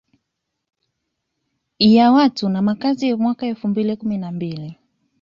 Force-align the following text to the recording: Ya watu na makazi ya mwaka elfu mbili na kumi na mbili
Ya 1.79 2.11
watu 2.11 2.49
na 2.49 2.61
makazi 2.61 3.09
ya 3.09 3.17
mwaka 3.17 3.47
elfu 3.47 3.67
mbili 3.67 3.89
na 3.89 3.95
kumi 3.95 4.17
na 4.17 4.31
mbili 4.31 4.77